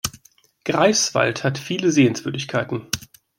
[0.63, 2.87] Greifswald hat viele Sehenswürdigkeiten